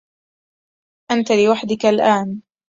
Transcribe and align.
أنت 1.11 1.31
لوحدك 1.31 1.85
الآن. 1.85 2.41